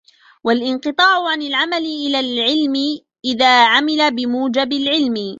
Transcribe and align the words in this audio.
وَالِانْقِطَاعُ 0.43 1.27
عَنْ 1.31 1.41
الْعَمَلِ 1.41 1.85
إلَى 1.85 2.19
الْعِلْمِ 2.19 2.75
إذَا 3.25 3.65
عَمِلَ 3.65 4.15
بِمُوجِبِ 4.15 4.71
الْعِلْمِ 4.73 5.15